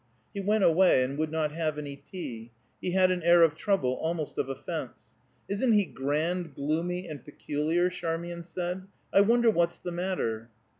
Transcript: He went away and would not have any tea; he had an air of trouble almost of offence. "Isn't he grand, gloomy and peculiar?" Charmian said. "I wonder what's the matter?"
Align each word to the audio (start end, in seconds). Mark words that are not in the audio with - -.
He 0.33 0.41
went 0.41 0.63
away 0.63 1.03
and 1.03 1.15
would 1.19 1.31
not 1.31 1.51
have 1.51 1.77
any 1.77 1.95
tea; 1.95 2.49
he 2.81 2.89
had 2.93 3.11
an 3.11 3.21
air 3.21 3.43
of 3.43 3.53
trouble 3.53 3.93
almost 3.97 4.39
of 4.39 4.49
offence. 4.49 5.13
"Isn't 5.47 5.73
he 5.73 5.85
grand, 5.85 6.55
gloomy 6.55 7.07
and 7.07 7.23
peculiar?" 7.23 7.87
Charmian 7.91 8.41
said. 8.41 8.87
"I 9.13 9.21
wonder 9.21 9.51
what's 9.51 9.77
the 9.77 9.91
matter?" 9.91 10.49